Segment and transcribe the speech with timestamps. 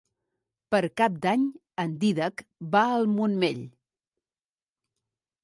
[0.75, 1.43] Per Cap d'Any
[1.83, 2.41] en Dídac
[2.77, 3.63] va al Montmell.